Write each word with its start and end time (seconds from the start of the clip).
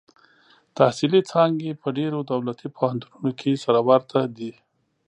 تحصیلي 0.77 1.21
څانګې 1.31 1.71
په 1.81 1.87
ډېرو 1.97 2.19
دولتي 2.31 2.67
پوهنتونونو 2.77 3.29
کې 3.39 3.51
سره 3.63 3.79
ورته 3.89 4.19
دي. 4.37 4.51